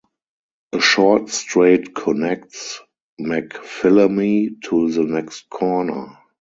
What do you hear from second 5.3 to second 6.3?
corner.